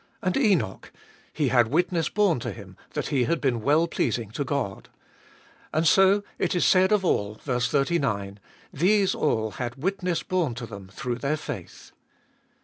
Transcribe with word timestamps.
And 0.23 0.35
Enoch: 0.35 0.91
He 1.31 1.49
had 1.49 1.67
witness 1.67 2.09
borne 2.09 2.39
to 2.39 2.51
him 2.51 2.75
that 2.95 3.09
he 3.09 3.25
had 3.25 3.39
been 3.39 3.61
well 3.61 3.87
pleasing 3.87 4.31
to 4.31 4.43
God. 4.43 4.89
And 5.71 5.85
so 5.87 6.23
it 6.39 6.55
is 6.55 6.65
said 6.65 6.91
of 6.91 7.05
all, 7.05 7.35
ver. 7.35 7.59
39: 7.59 8.39
These 8.73 9.13
all 9.13 9.51
had 9.51 9.75
witness 9.75 10.23
borne 10.23 10.55
to 10.55 10.65
them 10.65 10.87
through 10.87 11.19
their 11.19 11.37
faith. 11.37 11.91